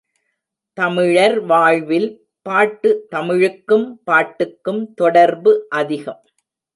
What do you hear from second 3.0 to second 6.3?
தமிழுக்கும் பாட்டுக்கும் தொடர்பு அதிகம்.